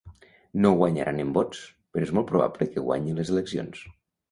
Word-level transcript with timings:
No 0.65 0.71
guanyaran 0.79 1.19
en 1.25 1.35
vots, 1.35 1.61
però 1.97 2.07
és 2.09 2.15
molt 2.21 2.29
probable 2.33 2.69
que 2.73 2.87
guanyin 2.91 3.23
les 3.23 3.35
eleccions. 3.37 3.87